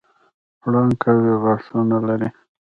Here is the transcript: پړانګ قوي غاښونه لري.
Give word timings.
پړانګ 0.59 0.91
قوي 1.03 1.31
غاښونه 1.43 1.97
لري. 2.07 2.29